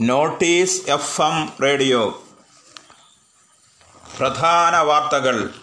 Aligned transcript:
Notice 0.00 0.90
F 0.90 1.22
M 1.22 1.52
radio. 1.62 2.24
പ്രധാന 4.18 4.76
വാർത്തകൾ. 4.76 5.54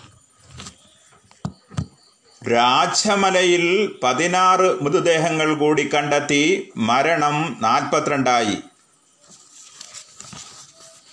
രാജമലയിൽ 2.52 3.96
പതിനാറ് 4.04 4.84
മൃതദേഹങ്ങൾ 4.84 5.54
കൂടി 5.54 5.90
കണ്ടെത്തി 5.94 6.72
മരണം 6.78 7.58
നാൽപ്പത്തിരണ്ടായി. 7.62 8.58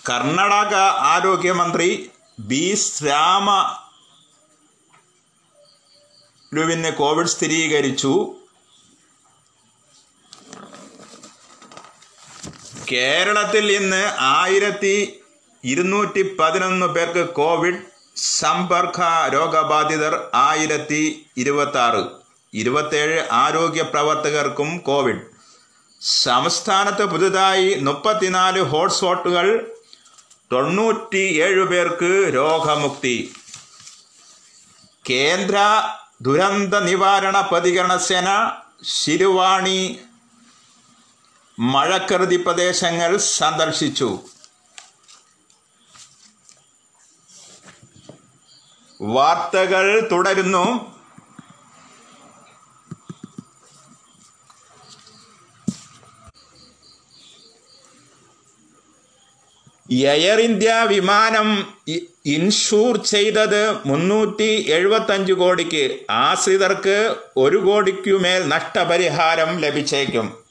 കർണാടക 0.09 0.75
ആരോഗ്യമന്ത്രി 0.99 2.11
ബി 2.39 2.77
ലുവിന് 6.55 6.91
കോവിഡ് 6.91 7.27
സ്ഥിരീകരിച്ചു. 7.27 8.35
കേരളത്തിൽ 12.91 13.71
ഇന്ന് 13.71 14.03
ആയിരത്തി 14.19 15.21
ഇരുന്നൂറ്റി 15.63 16.35
പതിനൊന്ന് 16.39 16.85
പേർക്ക് 16.85 17.29
കോവിഡ് 17.29 17.81
സമ്പർക്ക 18.15 18.99
രോഗബാധിതർ 19.33 20.13
ആയിരത്തി 20.33 21.25
ഇരുപത്തി 21.37 21.77
ആറ് 21.77 22.03
ഇരുപത്തേഴ് 22.53 23.27
ആരോഗ്യ 23.31 23.81
പ്രവർത്തകർക്കും 23.81 24.77
കോവിഡ്. 24.77 25.21
സംസ്ഥാനത്ത് 26.01 27.05
പുതുതായി 27.05 27.75
മുപ്പത്തിനാല് 27.75 28.61
ഹോട്ട്സ്പോട്ടുകൾ 28.61 29.47
തൊണ്ണൂറ്റി 30.51 31.23
ഏഴ് 31.41 31.63
പേർക്ക് 31.67 32.31
രോഗമുക്തി. 32.35 33.33
കേന്ദ്ര 35.09 35.57
ദുരന്ത 36.21 36.75
നിവാരണ 36.75 37.41
പ്രതികരണ 37.41 37.97
സേന 37.97 38.51
ശിരുവാണി 38.83 39.99
മഴക്കെടുതി 41.59 42.35
പ്രദേശങ്ങൾ 42.35 43.17
സന്ദർശിച്ചു. 43.17 44.19
വാർത്തകൾ 49.01 50.09
തുടരുന്നു. 50.11 50.97
എയർ 59.91 60.39
ഇന്ത്യ 60.39 60.73
വിമാനം 60.87 61.75
ഇൻഷൂർ 62.25 62.97
ചെയ്തത് 62.97 63.87
മുന്നൂറ്റി 63.87 64.65
എഴുപത്തഞ്ച് 64.69 65.33
കോടിക്ക്. 65.33 65.99
ആശ്രിതർക്ക് 66.09 67.15
ഒരു 67.37 67.57
കോടിക്കുമേൽ 67.57 68.47
നഷ്ടപരിഹാരം 68.47 69.57
ലഭിച്ചേക്കും. 69.57 70.46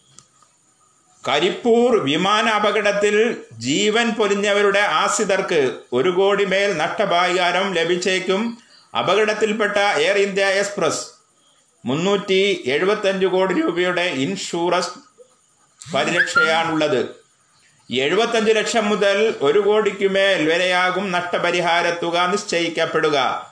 കരിപ്പൂർ 1.29 2.03
വിമാന 2.03 2.49
അപകടത്തിൽ 2.49 3.37
ജീവൻ 3.59 4.11
പൊലിഞ്ഞവരുടെ 4.11 4.79
ആശ്രിതർക്ക് 4.79 5.79
ഒരു 5.93 6.09
കോടി 6.09 6.45
മേൽ 6.45 6.77
നഷ്ടപരിഹാരം 6.77 7.75
ലഭിച്ചേക്കും 7.75 8.59
അപകടത്തിൽപ്പെട്ട 8.99 9.77
എയർ 9.77 10.17
ഇന്ത്യ 10.17 10.45
എക്സ്പ്രസ്. 10.45 11.07
മുന്നൂറ്റി 11.85 12.63
എഴുപത്തഞ്ച് 12.67 13.27
കോടി 13.27 13.55
രൂപയുടെ 13.55 14.03
ഇൻഷുറൻസ് 14.03 14.91
പരിരക്ഷയാണുള്ളത്. 15.95 17.09
എഴുപത്തഞ്ച് 17.91 18.53
ലക്ഷം 18.53 18.89
മുതൽ 18.89 19.35
ഒരു 19.41 19.59
കോടിക്കുമേൽ 19.59 20.53
വരെയാകും 20.53 21.13
നഷ്ടപരിഹാര 21.13 21.91
തുക 21.91 22.27
നിശ്ചയിക്കപ്പെടുക. 22.27 23.47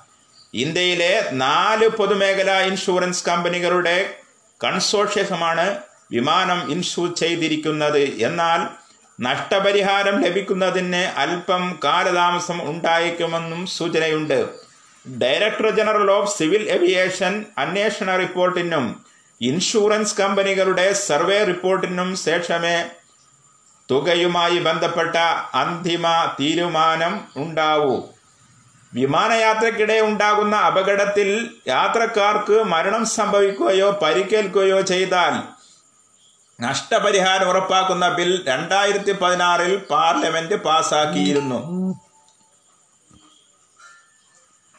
ഇന്ത്യയിലെ 0.54 1.28
നാല് 1.32 1.88
പൊതുമേഖലാ 1.88 2.60
ഇൻഷുറൻസ് 2.60 3.24
കമ്പനികളുടെ 3.24 4.14
കൺസോർഷ്യമാണ് 4.64 5.78
വിമാനം 6.10 6.70
ഇൻഷൂർ 6.70 7.14
ചെയ്തിരിക്കുന്നത്. 7.14 7.98
എന്നാൽ 7.98 8.84
നഷ്ടപരിഹാരം 9.20 10.22
ലഭിക്കുന്നതിന് 10.22 10.96
അല്പം 10.96 11.78
കാലതാമസം 11.84 12.70
ഉണ്ടായേക്കുമെന്നും 12.70 13.66
സൂചനയുണ്ട്. 13.66 14.48
Director 15.22 15.70
general 15.70 16.10
of 16.10 16.38
civil 16.38 16.70
aviation 16.70 17.44
അന്വേഷണ 17.58 18.16
റിപ്പോർട്ടിനും 18.16 19.04
ഇൻഷുറൻസ് 19.40 20.18
കമ്പനികളുടെ 20.18 20.92
സർവേ 20.92 21.44
റിപ്പോർട്ടിനും 21.44 22.16
ശേഷമേ 22.16 22.84
തുകയുമായി 23.90 24.58
ബന്ധപ്പെട്ട 24.58 25.16
അന്തിമ 25.54 26.34
തീരുമാനം 26.40 27.20
ഉണ്ടാവൂ. 27.36 28.02
വിമാനയാത്രക്കിടെ 28.94 30.00
ഉണ്ടാകുന്ന 30.00 30.56
അപകടത്തിൽ 30.56 31.50
യാത്രക്കാർക്ക് 31.68 32.62
മരണം 32.62 33.06
സംഭവിക്കുകയോ 33.06 33.90
പരിക്കേൽക്കുകയോ 33.90 34.80
ചെയ്താൽ 34.80 35.53
നഷ്ടപരിഹാരം 36.58 37.48
ഉറപ്പാക്കുന്ന 37.48 38.06
ബിൽ 38.08 38.30
രണ്ടായിരത്തി 38.46 39.12
പതിനാറിൽ 39.12 39.72
പാർലമെന്റ് 39.90 40.56
പാസാക്കിയിരുന്നു. 40.66 41.58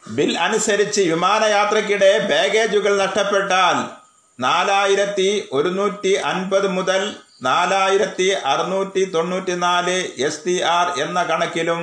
ബിൽ 0.04 0.32
അനുസരിച്ച് 0.38 1.02
വിമാനയാത്രക്കിടെ 1.02 2.10
ബാഗേജുകൾ 2.30 2.92
നഷ്ടപ്പെട്ടാൽ 2.96 3.76
നാലായിരത്തി 4.38 5.30
ഒരുന്നൂറ്റി 5.52 6.12
അൻപത് 6.30 6.68
മുതൽ 6.68 7.02
നാലായിരത്തി 7.42 8.28
അറുന്നൂറ്റി 8.44 9.02
തൊണ്ണൂറ്റി 9.14 9.54
നാല് 9.56 9.96
എസ് 10.18 10.44
ടി 10.44 10.54
ആർ 10.74 10.86
എന്ന 11.00 11.18
കണക്കിലും 11.22 11.80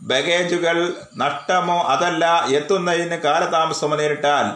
ബാഗേജുകൾ 0.00 0.76
നഷ്ടമോ 1.16 1.78
അതല്ല 1.88 2.24
എത്തുന്നതിന് 2.56 3.16
കാലതാമസമോ 3.16 3.96
നേരിട്ടാൽ 3.96 4.46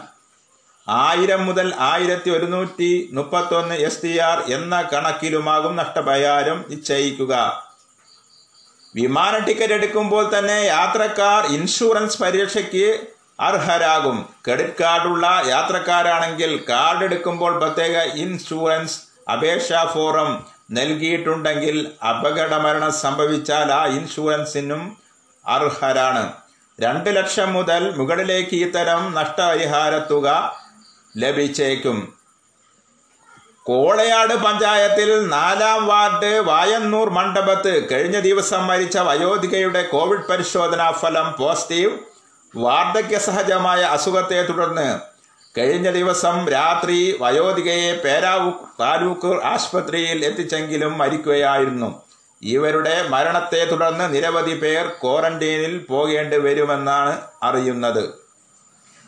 ആയിരം 0.87 1.45
മുതൽ 1.45 1.73
ആയിരത്തി 1.79 2.29
ഒരുന്നൂറ്റി 2.29 3.09
മുപ്പത്തൊന്ന് 3.11 3.75
എസ് 3.75 4.01
ടി 4.01 4.17
ആർ 4.17 4.39
എന്ന 4.55 4.81
കണക്കിലുമാകും 4.81 5.75
നഷ്ടപരിഹാരം 5.75 6.65
നിശ്ചയിക്കുക. 6.69 7.63
വിമാന 8.95 9.37
ടിക്കറ്റ് 9.37 9.73
എടുക്കുമ്പോൾ 9.73 10.37
തന്നെ 10.37 10.57
യാത്രക്കാർ 10.65 11.45
ഇൻഷുറൻസ് 11.45 12.19
പരിരക്ഷയ്ക്ക് 12.23 12.85
അർഹരാകും. 13.39 14.17
ക്രെഡിറ്റ് 14.45 14.77
കാർഡുള്ള 14.81 15.43
യാത്രക്കാരാണെങ്കിൽ 15.47 16.63
കാർഡ് 16.69 17.03
എടുക്കുമ്പോൾ 17.03 17.59
പ്രത്യേക 17.59 17.95
ഇൻഷുറൻസ് 18.23 18.99
അപേക്ഷാ 19.33 19.85
ഫോറം 19.85 20.29
നൽകിയിട്ടുണ്ടെങ്കിൽ 20.71 21.91
അപകടമരണം 22.11 22.93
സംഭവിച്ചാൽ 22.93 23.71
ആ 23.71 23.85
ഇൻഷുറൻസിനും 23.85 24.97
അർഹരാണ്. 25.45 26.33
രണ്ട് 26.79 27.09
ലക്ഷം 27.15 27.53
മുതൽ 27.53 27.93
മുകളിലേക്ക് 27.97 28.55
ഇത്തരം 28.55 29.13
നഷ്ടപരിഹാര 29.13 29.97
തുക 30.11 30.27
ലഭിച്ചേക്കും. 31.17 32.13
കോളയാട് 33.63 34.33
പഞ്ചായത്തിൽ 34.33 35.27
നാലാം 35.27 35.87
വാർഡ് 35.87 36.39
വായന്നൂർ 36.39 37.09
മണ്ഡപത്ത് 37.09 37.91
കഴിഞ്ഞ 37.91 38.19
ദിവസം 38.19 38.67
മരിച്ച 38.67 38.97
വയോധികയുടെ 38.97 39.83
കോവിഡ് 39.83 40.27
പരിശോധനാ 40.29 40.91
ഫലം 40.91 41.35
പോസിറ്റീവ്. 41.39 41.97
വാർദ്ധക്യ 42.55 43.17
സഹജമായ 43.17 43.81
അസുഖത്തെ 43.81 44.41
തുടർന്ന് 44.41 44.99
കഴിഞ്ഞ 45.57 45.91
ദിവസം 45.91 46.47
രാത്രി 46.47 47.17
വയോധികയെ 47.21 47.95
പേരാവൂ 47.95 48.51
താലൂക്ക് 48.79 49.43
ആശുപത്രിയിൽ 49.43 50.25
എത്തിച്ചെങ്കിലും 50.25 50.97
മരിക്കുകയായിരുന്നു. 50.97 52.01
ഇവരുടെ 52.41 53.07
മരണത്തെ 53.07 53.65
തുടർന്ന് 53.65 54.13
നിരവധി 54.13 54.59
പേർ 54.59 54.87
ക്വാറന്റീനിൽ 55.03 55.77
പോകേണ്ടി 55.77 56.37
വരുമെന്നാണ് 56.37 57.21
അറിയുന്നത്. 57.43 58.24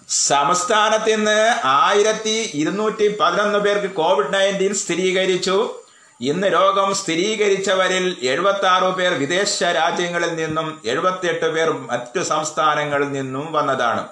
സംസ്ഥാനത്ത് 0.09 1.09
ഇന്ന് 1.09 1.55
ആയിരത്തി 1.63 2.51
ഇരുന്നൂറ്റി 2.53 3.17
പതിനൊന്ന് 3.19 3.59
പേർക്ക് 3.59 3.93
കോവിഡ് 3.93 4.33
നയന്റീൻ 4.33 4.73
സ്ഥിരീകരിച്ചു. 4.73 5.75
ഇന്ന് 6.21 6.47
രോഗം 6.53 6.95
സ്ഥിരീകരിച്ചവരിൽ 6.95 8.17
എഴുപത്തി 8.21 8.65
ആറ് 8.65 8.83
പേർ 8.83 9.13
വിദേശ 9.13 9.63
രാജ്യങ്ങളിൽ 9.63 10.35
നിന്നും 10.35 10.81
എഴുപത്തിയെട്ട് 10.85 11.53
പേർ 11.53 11.71
മറ്റു 11.71 12.23
സംസ്ഥാനങ്ങളിൽ 12.23 13.11
നിന്നും 13.11 13.51
വന്നതാണ്. 13.51 14.07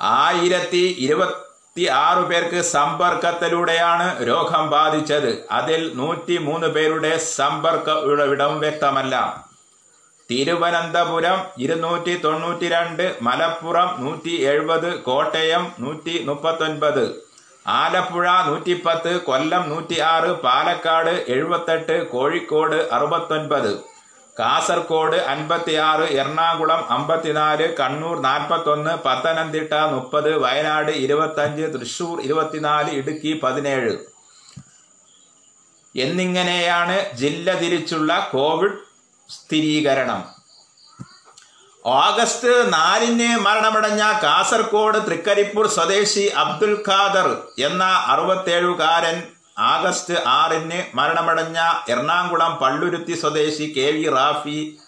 ആയിരത്തി 0.00 0.96
ഇരുപത്തി 0.98 1.86
ആറ് 1.86 2.24
പേർക്ക് 2.24 2.62
സമ്പർക്കത്തിലൂടെയാണ് 2.62 4.28
രോഗം 4.28 4.70
ബാധിച്ചത്. 4.70 5.46
അതിൽ 5.50 5.92
നൂറ്റി 5.94 6.38
മൂന്ന് 6.38 6.66
പേരുടെ 6.66 7.18
സമ്പർക്ക 7.18 7.90
ഉറവിടം 7.90 8.60
വ്യക്തമല്ല. 8.60 9.43
തിരുവനന്തപുരം 10.30 11.38
ഇരുന്നൂറ്റി 11.64 12.12
തൊണ്ണൂറ്റി 12.20 12.68
രണ്ട് 12.68 13.04
മലപ്പുറം 13.22 13.88
നൂറ്റി 14.02 14.34
എഴുപത് 14.50 14.90
കോട്ടയം 15.02 15.64
നൂറ്റി 15.78 16.14
മുപ്പത്തൊൻപത് 16.24 17.04
ആലപ്പുഴ 17.66 18.28
നൂറ്റിപ്പത്ത് 18.46 19.12
കൊല്ലം 19.26 19.62
നൂറ്റി 19.68 19.98
ആറ് 20.12 20.30
പാലക്കാട് 20.44 21.14
എഴുപത്തെട്ട് 21.34 21.96
കോഴിക്കോട് 22.12 22.78
അറുപത്തൊൻപത് 22.96 23.72
കാസർഗോഡ് 24.36 25.18
അൻപത്തിയാറ് 25.32 26.06
എറണാകുളം 26.20 26.80
അമ്പത്തിനാല് 26.90 27.66
കണ്ണൂർ 27.80 28.16
നാൽപ്പത്തൊന്ന് 28.20 28.92
പത്തനംതിട്ട 29.04 29.74
മുപ്പത് 29.92 30.30
വയനാട് 30.44 30.92
ഇരുപത്തഞ്ച് 31.04 31.66
തൃശൂർ 31.74 32.16
ഇരുപത്തിനാല് 32.20 32.90
ഇടുക്കി 33.00 33.32
പതിനേഴ്. 33.44 33.92
എന്നിങ്ങനെയാണ് 35.94 36.96
ജില്ല 37.20 37.48
തിരിച്ചുള്ള 37.60 38.12
കോവിഡ് 38.32 38.78
സ്ഥിരീകരണം. 39.28 40.34
ഓഗസ്റ്റ് 41.86 42.72
നാലിന് 42.72 43.36
മരണമടഞ്ഞ 43.38 44.02
കാസർഗോഡ് 44.22 45.06
തൃക്കരിപ്പൂർ 45.06 45.66
സ്വദേശി 45.66 46.20
അബ്ദുൽ 46.20 46.84
ഖാദർ 46.88 47.42
എന്ന 47.58 47.84
അറുപത്തേഴുകാരൻ 47.84 49.22
ആഗസ്റ്റ് 49.58 50.14
ആറിന് 50.26 50.96
മരണമടഞ്ഞ 50.96 51.58
എറണാകുളം 51.88 52.56
പള്ളുരുത്തി 52.56 53.12
സ്വദേശി 53.12 53.72
കെ 53.76 53.90
വി 53.90 54.08
റാഫി 54.08 54.78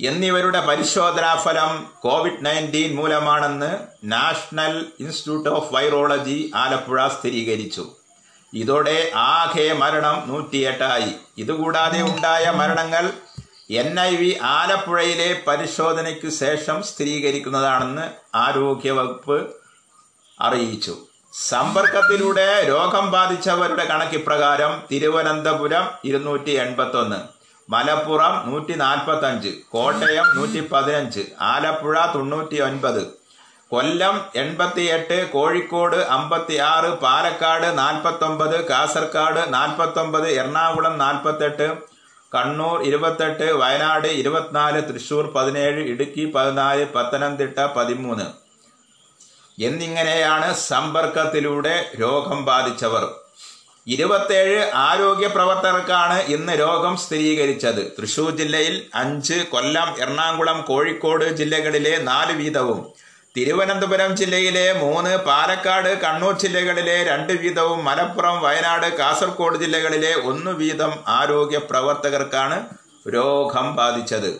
എന്നിവരുടെ 0.00 0.60
പരിശോധനാ 0.60 1.34
ഫലം 1.34 1.86
കോവിഡ് 2.00 2.46
നയന്റീൻ 2.46 2.94
മൂലമാണെന്ന് 2.94 3.78
national 4.04 4.86
institute 5.00 5.48
of 5.48 5.74
virology 5.74 6.50
Alappuzha 6.54 7.08
സ്ഥിരീകരിച്ചു. 7.08 7.97
ഇതോടെ 8.54 9.10
ആകെ 9.14 9.72
മരണം 9.72 10.24
നൂറ്റിയെട്ടായി. 10.26 11.14
ഇതുകൂടാതെ 11.38 12.02
ഉണ്ടായ 12.02 12.50
മരണങ്ങൾ 12.50 13.12
എൻ 13.70 14.00
ഐ 14.00 14.16
വി 14.16 14.38
ആലപ്പുഴയിലെ 14.42 15.42
പരിശോധനയ്ക്ക് 15.46 16.28
ശേഷം 16.28 16.82
സ്ഥിരീകരിക്കുന്നതാണെന്ന് 16.82 18.10
ആരോഗ്യവകുപ്പ് 18.34 19.54
അറിയിച്ചു. 20.40 20.96
സമ്പർക്കത്തിലൂടെ 21.32 22.68
രോഗം 22.68 23.10
ബാധിച്ചവരുടെ 23.10 23.84
കണക്കിപ്രകാരം 23.84 24.82
തിരുവനന്തപുരം 24.92 25.88
ഇരുന്നൂറ്റി 26.04 26.50
എൺപത്തൊന്ന് 26.50 27.38
മലപ്പുറം 27.70 28.50
നൂറ്റി 28.50 28.72
നാൽപ്പത്തഞ്ച് 28.72 29.48
കോട്ടയം 29.68 30.26
നൂറ്റി 30.36 30.68
പതിനഞ്ച് 30.72 31.20
ആലപ്പുഴ 31.40 32.06
തൊണ്ണൂറ്റി 32.14 32.60
ഒൻപത് 32.60 33.17
കൊല്ലം 33.70 34.20
എൺപത്തിയെട്ട് 34.34 35.30
കോഴിക്കോട് 35.30 35.96
അമ്പത്തി 35.96 36.56
ആറ് 36.56 36.90
പാലക്കാട് 37.02 37.78
നാൽപ്പത്തൊമ്പത് 37.78 38.68
കാസർഗോഡ് 38.68 39.54
നാൽപ്പത്തൊമ്പത് 39.54 40.28
എറണാകുളം 40.28 40.98
നാൽപ്പത്തെട്ട് 40.98 41.66
കണ്ണൂർ 42.34 42.82
ഇരുപത്തെട്ട് 42.82 43.52
വയനാട് 43.52 44.06
ഇരുപത്തിനാല് 44.06 44.80
തൃശൂർ 44.88 45.32
പതിനേഴ് 45.34 45.82
ഇടുക്കി 45.92 46.32
പതിനാല് 46.34 46.84
പത്തനംതിട്ട 46.94 47.60
പതിമൂന്ന്. 47.76 48.26
എന്നിങ്ങനെയാണ് 49.58 50.54
സമ്പർക്കത്തിലൂടെ 50.54 51.92
രോഗം 52.00 52.44
ബാധിച്ചവർ. 52.44 53.04
ഇരുപത്തേഴ് 53.86 54.70
ആരോഗ്യ 54.74 55.26
പ്രവർത്തകർക്കാണ് 55.26 56.18
ഇന്ന് 56.34 56.52
രോഗം 56.52 56.96
സ്ഥിരീകരിച്ചത്. 56.96 57.92
തൃശൂർ 57.98 58.30
ജില്ലയിൽ 58.36 58.90
അഞ്ച് 58.94 59.34
കൊല്ലം 59.50 59.88
എറണാകുളം 60.02 60.60
കോഴിക്കോട് 60.60 61.24
ജില്ലകളിലെ 61.24 61.96
നാല് 62.10 62.32
വീതവും 62.32 62.80
തിരുവനന്തപുരം 63.34 64.10
ജില്ലയിലെ 64.20 64.64
മൂന്ന് 64.82 65.10
പാലക്കാട് 65.26 65.88
കണ്ണൂർ 66.04 66.34
ജില്ലകളിലെ 66.42 66.96
രണ്ട് 67.08 67.32
വീതവും 67.42 67.80
മലപ്പുറം 67.88 68.36
വയനാട് 68.44 68.86
കാസർഗോഡ് 69.00 69.60
ജില്ലകളിലെ 69.62 70.12
ഒന്ന് 70.30 70.52
വീതം 70.62 70.92
ആരോഗ്യ 71.18 71.58
പ്രവർത്തകർക്കാണ് 71.70 72.56
രോഗം 73.16 73.66
ബാധിച്ചത്. 73.80 74.30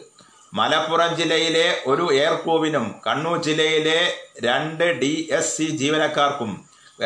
മലപ്പുറം 0.58 1.10
ജില്ലയിലെ 1.18 1.66
ഒരു 1.92 2.04
എയർക്രൂവിനും 2.20 2.86
കണ്ണൂർ 3.06 3.36
ജില്ലയിലെ 3.46 4.00
രണ്ട് 4.46 4.84
ഡി 5.02 5.12
എസ് 5.38 5.54
സി 5.56 5.66
ജീവനക്കാർക്കും 5.82 6.52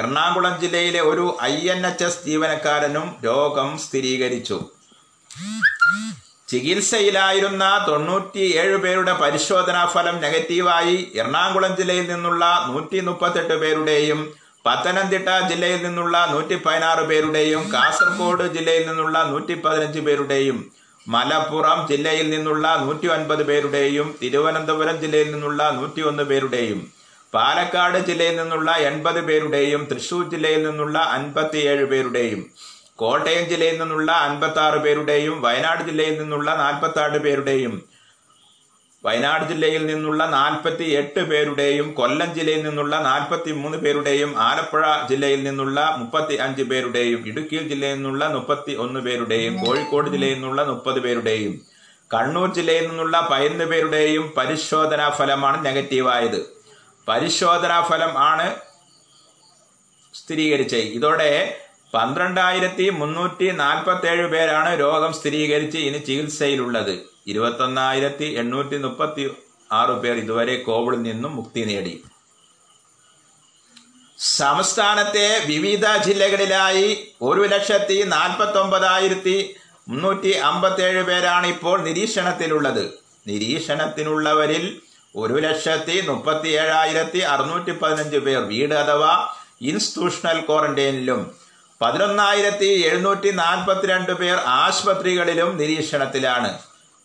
എറണാകുളം 0.00 0.55
ജില്ലയിലെ 0.62 1.00
ഒരു 1.12 1.25
ഐ 1.50 1.56
എൻ 1.73 1.82
എച്ച് 1.90 2.06
എസ് 2.08 2.25
ജീവനക്കാരനും 2.29 3.08
രോഗം 3.26 3.70
സ്ഥിരീകരിച്ചു. 3.84 4.58
ചികിത്സയിലായിരുന്ന 6.52 7.64
തൊണ്ണൂറ്റിയേഴ് 7.87 8.76
പേരുടെ 8.82 9.12
പരിശോധനാ 9.20 9.82
ഫലം 9.93 10.16
നെഗറ്റീവായി 10.25 10.96
എറണാകുളം 11.20 11.72
ജില്ലയിൽ 11.78 12.06
നിന്നുള്ള 12.10 12.44
നൂറ്റി 12.66 12.99
മുപ്പത്തെട്ട് 13.06 13.56
പേരുടെയും 13.62 14.20
പത്തനംതിട്ട 14.64 15.28
ജില്ലയിൽ 15.50 15.81
നിന്നുള്ള 15.84 16.16
നൂറ്റി 16.32 16.56
പതിനാറ് 16.64 17.04
പേരുടെയും 17.08 17.62
കാസർഗോഡ് 17.72 18.44
ജില്ലയിൽ 18.56 18.84
നിന്നുള്ള 18.88 19.19
നൂറ്റി 19.31 19.54
പതിനഞ്ച് 19.64 20.00
പേരുടെയും 20.00 20.58
മലപ്പുറം 21.06 21.78
ജില്ലയിൽ 21.88 22.26
നിന്നുള്ള 22.34 22.66
നൂറ്റി 22.82 23.08
ഒൻപത് 23.08 23.43
പേരുടെയും 23.48 24.08
തിരുവനന്തപുരം 24.20 24.98
ജില്ലയിൽ 25.05 25.31
നിന്നുള്ള 25.31 25.62
നൂറ്റി 25.78 26.02
ഒന്ന് 26.02 26.25
പേരുടെയും 26.25 26.81
പാലക്കാട് 27.32 27.98
ജില്ലയിൽ 28.08 28.37
നിന്നുള്ള 28.40 28.70
എൺപത് 28.88 29.20
പേരുടെയും 29.28 29.82
തൃശൂർ 29.90 30.22
ജില്ലയിൽ 30.32 30.62
നിന്നുള്ള 30.66 30.98
അൻപത്തിയേഴ് 31.16 31.87
പേരുടെയും 31.93 32.43
കോട്ടയം 32.99 33.44
ജില്ലയിൽ 33.50 33.77
നിന്നുള്ള 33.79 34.11
അൻപത്തി 34.27 34.79
പേരുടെയും 34.85 35.37
വയനാട് 35.47 35.83
ജില്ലയിൽ 35.89 36.15
നിന്നുള്ള 36.21 36.50
നാൽപ്പത്തി 36.55 37.19
പേരുടെയും 37.19 37.75
വയനാട് 39.05 39.44
ജില്ലയിൽ 39.50 39.83
നിന്നുള്ള 39.87 40.23
നാൽപ്പത്തി 40.35 40.85
എട്ട് 40.99 41.21
പേരുടെയും 41.31 41.87
കൊല്ലം 41.93 42.35
ജില്ലയിൽ 42.35 42.62
നിന്നുള്ള 42.67 42.97
നാൽപ്പത്തി 43.06 43.53
മൂന്ന് 43.53 43.79
പേരുടെയും 43.79 44.31
ആലപ്പുഴ 44.39 44.83
ജില്ലയിൽ 45.11 45.41
നിന്നുള്ള 45.43 45.81
മുപ്പത്തി 46.00 46.35
അഞ്ച് 46.35 46.62
പേരുടെയും 46.62 47.21
ഇടുക്കി 47.31 47.59
ജില്ലയിൽ 47.71 47.97
നിന്നുള്ള 47.97 48.29
മുപ്പത്തി 48.35 48.75
ഒന്ന് 48.85 49.00
പേരുടെയും 49.00 49.55
കോഴിക്കോട് 49.65 50.11
ജില്ലയിൽ 50.11 50.35
നിന്നുള്ള 50.35 50.65
മുപ്പത് 50.65 51.00
പേരുടെയും 51.00 51.55
കണ്ണൂർ 52.11 52.49
ജില്ലയിൽ 52.55 52.87
നിന്നുള്ള 52.89 53.17
പതിനൊന്ന് 53.31 53.65
പേരുടെയും 53.65 54.25
പരിശോധനാ 54.37 55.09
ഫലമാണ് 55.19 55.59
നെഗറ്റീവായത്. 55.67 56.41
പരിശോധനാ 57.09 57.81
ഫലം 57.91 58.19
ആണ് 58.31 58.47
സ്ഥിരീകരിച്ചത്. 60.15 60.81
ഇതോടെ 60.99 61.31
പന്ത്രണ്ടായിരത്തി 61.94 62.85
മുന്നൂറ്റി 63.00 63.47
നാൽപ്പത്തി 63.62 64.06
ഏഴ് 64.12 64.27
പേരാണ് 64.35 64.71
രോഗം 64.83 65.12
സ്ഥിരീകരിച്ച് 65.19 65.79
ഇനി 65.89 65.99
ചികിത്സയിലുള്ളത്. 66.09 66.94
ഇരുപത്തൊന്നായിരത്തി 67.31 68.29
എണ്ണൂറ്റി 68.43 68.77
മുപ്പത്തി 68.85 69.25
ആറ് 69.81 69.94
പേർ 70.03 70.17
ഇതുവരെ 70.23 70.55
കോവിഡിൽ 70.69 71.03
നിന്നും 71.09 71.33
മുക്തി 71.39 71.62
നേടി. 71.71 71.93
സംസ്ഥാനത്തെ 74.39 75.27
വിവിധ 75.50 75.87
ജില്ലകളിലായി 76.06 76.89
ഒരു 77.29 77.44
ലക്ഷത്തി 77.53 77.99
നാൽപ്പത്തി 78.15 78.59
ഒമ്പതായിരത്തി 78.62 79.37
മുന്നൂറ്റി 79.89 80.33
അമ്പത്തി 80.50 80.83
ഏഴ് 80.89 81.03
പേരാണ് 81.11 81.47
ഇപ്പോൾ 81.55 81.77
നിരീക്ഷണത്തിലുള്ളത്. 81.89 82.85
നിരീക്ഷണത്തിനുള്ളവരിൽ 83.31 84.65
ഒരു 85.15 85.37
ലക്ഷത്തി 85.47 85.97
മുപ്പത്തി 86.09 86.50
ഏഴായിരത്തി 86.62 87.21
അറുന്നൂറ്റി 87.33 87.73
പതിനഞ്ച് 87.81 88.19
പേർ 88.27 88.41
വീട് 88.53 88.75
അഥവാ 88.83 89.12
ഇൻസ്റ്റിറ്റ്യൂഷണൽ 89.71 90.39
ക്വാറന്റൈനിലും 90.49 91.23
പതിനൊന്നായിരത്തി 91.82 92.64
എഴുന്നൂറ്റി 92.64 93.31
നാൽപ്പത്തിരണ്ട് 93.31 94.12
പേർ 94.12 94.37
ആശുപത്രികളിലും 94.37 95.56
നിരീക്ഷണത്തിലാണ്. 95.56 96.58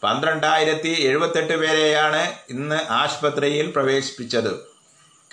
പന്ത്രണ്ടായിരത്തി 0.04 0.90
എഴുപത്തെട്ട് 0.90 1.54
പേരെയാണ് 1.54 2.34
ഇന്ന് 2.50 2.80
ആശുപത്രിയിൽ 2.90 3.72
പ്രവേശിപ്പിച്ചത്. 3.72 4.52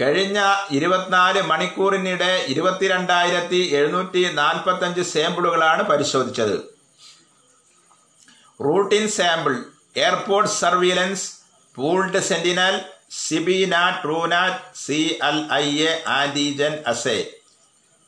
കഴിഞ്ഞ 0.00 0.38
ഇരുപത്തിനാല് 0.70 1.42
മണിക്കൂറിനിടെ 1.42 2.44
ഇരുപത്തിരണ്ടായിരത്തി 2.48 3.56
എഴുന്നൂറ്റി 3.56 4.32
നാൽപ്പത്തഞ്ച് 4.32 5.00
സാമ്പിളുകളാണ് 5.00 5.82
പരിശോധിച്ചത്. 5.82 6.56
Routine 8.64 9.08
sample 9.08 9.64
airport 9.96 10.50
surveillance 10.50 11.32
pooled 11.74 12.18
sentinel 12.18 12.80
സിബിന 13.10 14.00
TrueNat 14.04 14.78
C 14.86 15.18
L 15.22 15.52
I 15.52 15.66
A 15.82 16.02
antigen 16.06 16.78
assay. 16.86 17.18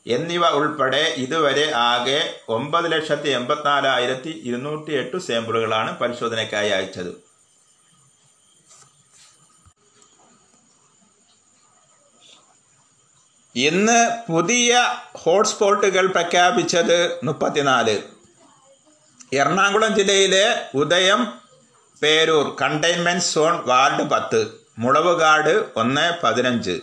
എന്നിവ 0.07 0.49
ഉൾപ്പെടെ 0.49 1.13
ഇതുവരെ 1.17 1.71
ആകെ 1.71 2.19
ഒമ്പത് 2.49 2.91
ലക്ഷത്തി 2.91 3.29
എൺപത്തിനാലായിരത്തി 3.29 4.41
ഇരുന്നൂറ്റി 4.43 4.91
എട്ട് 4.91 5.17
സാമ്പിളുകളാണ് 5.17 5.99
പരിശോധനയ്ക്കായി 5.99 6.69
അയച്ചത്. 6.69 7.27
ഇന്ന് 13.55 13.99
പുതിയ 14.31 14.71
ഹോട്ട്സ്പോട്ടുകൾ 15.15 16.07
പ്രഖ്യാപിച്ചത് 16.07 17.19
മുപ്പത്തിനാല്. 17.23 17.97
എറണാകുളം 19.33 19.95
ജില്ലയിലെ 19.95 20.69
ഉദയം 20.75 21.21
പേരൂർ 22.03 22.55
കണ്ടെയ്ൻമെന്റ് 22.61 23.23
സോൺ 23.23 23.63
വാർഡ് 23.65 24.09
പത്ത് 24.09 24.47
മുളവുകാട് 24.79 25.65
ഒന്ന് 25.75 26.05
പതിനഞ്ച് 26.23 26.79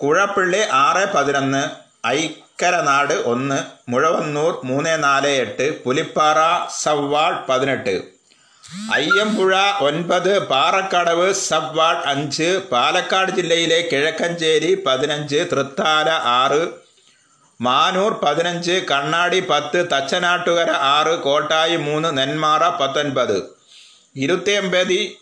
കുഴപ്പള്ളി 0.00 0.58
ആറ് 0.58 1.12
പതിനൊന്ന് 1.12 1.81
ഐക്കരനാട് 2.06 3.12
ഒന്ന് 3.14 3.58
മുഴവന്നൂർ 3.90 4.60
മൂന്ന് 4.64 5.04
നാല് 5.04 5.28
എട്ട് 5.28 5.84
പുലിപ്പാറ 5.84 6.38
സവ്വാൾ 6.82 7.46
പതിനെട്ട്. 7.48 7.94
അയ്യമ്പുഴ 8.92 9.54
ഒൻപത് 9.80 10.38
പാറക്കടവ് 10.46 11.32
സബ്വാൾ 11.32 11.96
അഞ്ച് 12.04 12.62
പാലക്കാട് 12.72 13.30
ജില്ലയിലെ 13.30 13.88
കിഴക്കഞ്ചേരി 13.92 14.82
പതിനഞ്ച് 14.86 15.36
തൃത്താല 15.52 16.10
ആറ് 16.10 16.62
മാനൂർ 17.62 18.12
പതിനഞ്ച് 18.12 18.72
കണ്ണാടി 18.90 19.40
പത്ത് 19.40 19.90
തച്ചനാട്ടുകര 19.92 20.70
ആറ് 20.70 21.22
കോട്ടായി 21.22 21.76
മൂന്ന് 21.76 22.18
നെന്മാറ 22.18 22.68
പത്തൊൻപത്. 22.68 23.36
ഇരുത്തിയമ്പതി 24.16 25.18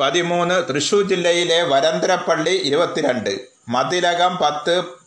പതിമൂന്ന് 0.00 0.68
തൃശൂർ 0.68 1.08
ജില്ലയിലെ 1.08 1.62
വരന്തരപ്പള്ളി 1.62 2.50
ഇരുപത്തിരണ്ട്. 2.50 3.32
മതിലകം 3.68 4.36
പത്ത് 4.36 5.05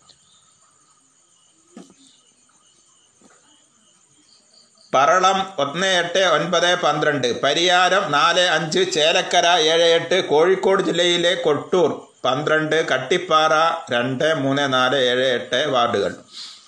പറളം 4.94 5.54
ഒന്ന് 5.60 5.88
എട്ട് 5.88 6.20
ഒൻപത് 6.20 6.76
പന്ത്രണ്ട്. 6.82 7.42
പരിയാരം 7.42 8.12
നാല് 8.12 8.40
അഞ്ച് 8.40 8.92
ചേലക്കര 8.94 9.48
ഏഴ് 9.48 9.84
എട്ട് 9.84 10.30
കോഴിക്കോട് 10.30 10.84
ജില്ലയിലെ 10.84 11.36
കൊട്ടൂർ 11.36 12.08
പന്ത്രണ്ട് 12.26 12.88
കട്ടിപ്പാറ 12.88 13.54
രണ്ട് 13.94 14.34
മൂന്ന് 14.34 14.74
നാല് 14.74 14.96
ഏഴ് 14.96 15.28
എട്ട് 15.34 15.68
വാർഡുകൾ. 15.68 16.16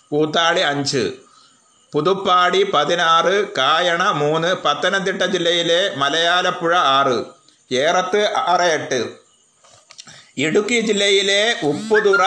കൂത്താളി 0.10 0.60
അഞ്ച്. 0.60 1.12
പുതുപ്പാടി 1.94 2.64
പതിനാറ് 2.64 3.48
കായണ 3.58 4.04
മൂന്ന് 4.12 4.56
പത്തനംതിട്ട 4.56 5.24
ജില്ലയിലെ 5.24 5.96
മലയാലപ്പുഴ 5.96 6.76
ആറ് 6.76 7.18
ഏറത്ത് 7.74 8.34
ആറ് 8.36 8.62
എട്ട്. 8.62 9.00
ഇടുക്കി 10.38 10.80
ജില്ലയിലെ 10.80 11.56
ഉപ്പുതുറ 11.64 12.22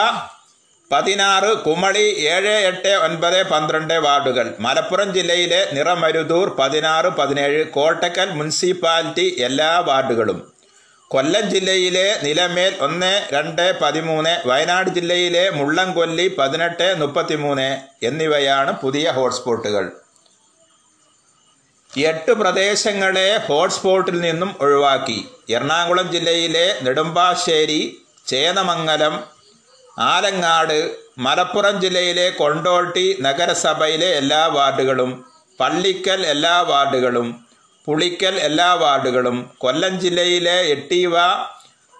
പതിനാറ് 0.95 1.49
കുമളി 1.67 2.05
ഏഴ് 2.33 2.53
എട്ട് 2.71 2.91
ഒൻപത് 3.05 3.39
പന്ത്രണ്ട് 3.53 3.95
വാർഡുകൾ. 4.07 4.47
മലപ്പുറം 4.65 5.09
ജില്ലയിലെ 5.17 5.61
നിറമരുതൂർ 5.77 6.49
പതിനാറ് 6.59 7.09
പതിനേഴ് 7.19 7.63
കോട്ടക്കൽ 7.77 8.29
മുനിസിപ്പാലിറ്റി 8.39 9.25
എല്ലാ 9.47 9.71
വാർഡുകളും. 9.89 10.39
കൊല്ലം 11.11 11.45
ജില്ലയിലെ 11.55 12.07
നിലമേൽ 12.27 12.73
ഒന്ന് 12.87 13.11
രണ്ട് 13.35 13.67
പതിമൂന്ന് 13.81 14.35
വയനാട് 14.51 14.91
ജില്ലയിലെ 14.97 15.51
മുള്ളംകൊല്ലി 15.59 16.29
പതിനെട്ട് 16.39 16.89
മുപ്പത്തിമൂന്ന് 17.03 17.69
എന്നിവയാണ് 18.09 18.73
പുതിയ 18.85 19.11
ഹോട്ട്സ്പോട്ടുകൾ. 19.19 19.85
എട്ട് 21.93 22.33
പ്രദേശങ്ങളെ 22.41 23.29
ഹോട്ട്സ്പോട്ടിൽ 23.49 24.17
നിന്നും 24.29 24.51
ഒഴിവാക്കി. 24.61 25.19
എറണാകുളം 25.57 26.09
ജില്ലയിലെ 26.17 26.67
നെടുമ്പാശ്ശേരി 26.87 27.83
ചേന്നമംഗലം 28.27 29.15
ആലങ്ങാട് 29.99 30.97
മലപ്പുറം 31.19 31.81
ജില്ലയിലെ 31.81 32.31
കൊണ്ടോട്ടി 32.31 33.17
നഗരസഭയിലെ 33.21 34.07
എല്ലാ 34.07 34.47
വാർഡുകളും 34.47 35.25
പള്ളിക്കൽ 35.61 36.27
എല്ലാ 36.27 36.61
വാർഡുകളും 36.61 37.47
പുളിക്കൽ 37.85 38.35
എല്ലാ 38.35 38.75
വാർഡുകളും 38.75 39.51
കൊല്ലം 39.59 40.01
ജില്ലയിലെ 40.01 40.61
എട്ടീവ 40.61 41.13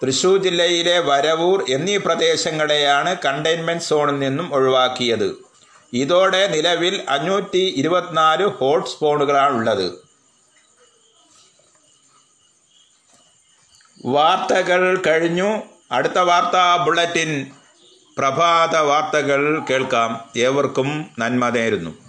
തൃശൂർ 0.03 0.37
ജില്ലയിലെ 0.37 0.99
വരവൂർ 0.99 1.65
എന്നീ 1.69 1.97
പ്രദേശങ്ങളെയാണ് 1.97 3.15
കണ്ടെയ്ൻമെന്റ് 3.25 3.83
സോണിൽ 3.83 4.19
നിന്നും 4.19 4.53
ഒഴിവാക്കിയത്. 4.53 5.35
ഇതോടെ 5.93 6.47
നിലവിൽ 6.47 7.05
അഞ്ഞൂറ്റി 7.09 7.73
ഇരുപത്തിനാല് 7.77 8.45
ഹോട്ട്സ്പോട്ടുകളാണുള്ളത് 8.45 10.05
വാർത്തകൾ 14.05 15.01
കഴിഞ്ഞു. 15.07 15.61
അടുത്ത 15.91 16.19
വാർത്താ 16.19 16.83
ബുള്ളറ്റിൻ. 16.85 17.51
പ്രഭാത 18.17 18.77
വാർത്തകൾ 18.77 19.59
കേൾക്കാം. 19.69 20.19
ഏവർക്കും 20.37 21.05
നന്മ 21.19 21.49
നേരുന്നു. 21.49 22.04